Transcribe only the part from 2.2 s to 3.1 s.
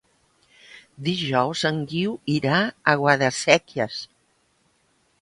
irà a